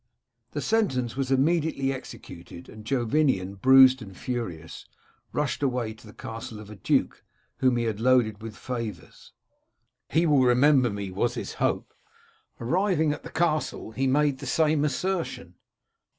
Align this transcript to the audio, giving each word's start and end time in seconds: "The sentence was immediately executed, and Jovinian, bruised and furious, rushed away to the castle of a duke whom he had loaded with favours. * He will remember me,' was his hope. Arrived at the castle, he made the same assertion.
"The 0.53 0.61
sentence 0.63 1.15
was 1.15 1.29
immediately 1.29 1.93
executed, 1.93 2.67
and 2.67 2.85
Jovinian, 2.85 3.53
bruised 3.61 4.01
and 4.01 4.17
furious, 4.17 4.87
rushed 5.31 5.61
away 5.61 5.93
to 5.93 6.07
the 6.07 6.11
castle 6.13 6.59
of 6.59 6.71
a 6.71 6.75
duke 6.75 7.23
whom 7.57 7.77
he 7.77 7.83
had 7.83 7.99
loaded 7.99 8.41
with 8.41 8.57
favours. 8.57 9.33
* 9.71 9.77
He 10.09 10.25
will 10.25 10.41
remember 10.41 10.89
me,' 10.89 11.11
was 11.11 11.35
his 11.35 11.53
hope. 11.61 11.93
Arrived 12.59 13.13
at 13.13 13.21
the 13.21 13.29
castle, 13.29 13.91
he 13.91 14.07
made 14.07 14.39
the 14.39 14.47
same 14.47 14.83
assertion. 14.83 15.53